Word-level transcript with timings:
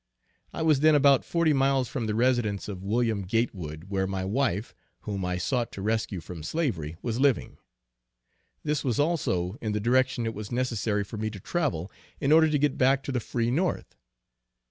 I 0.51 0.63
was 0.63 0.79
then 0.79 0.95
about 0.95 1.23
forty 1.23 1.53
miles 1.53 1.87
from 1.87 2.07
the 2.07 2.15
residence 2.15 2.67
of 2.67 2.83
Wm. 2.83 3.21
Gatewood, 3.21 3.83
where 3.89 4.07
my 4.07 4.25
wife, 4.25 4.73
whom 5.01 5.23
I 5.23 5.37
sought 5.37 5.71
to 5.73 5.81
rescue 5.83 6.19
from 6.19 6.41
slavery, 6.41 6.97
was 7.03 7.19
living. 7.19 7.59
This 8.63 8.83
was 8.83 8.99
also 8.99 9.59
in 9.61 9.73
the 9.73 9.79
direction 9.79 10.25
it 10.25 10.33
was 10.33 10.51
necessary 10.51 11.03
for 11.03 11.17
me 11.17 11.29
to 11.29 11.39
travel 11.39 11.91
in 12.19 12.31
order 12.31 12.49
to 12.49 12.57
get 12.57 12.79
back 12.79 13.03
to 13.03 13.11
the 13.11 13.19
free 13.19 13.51
North. 13.51 13.95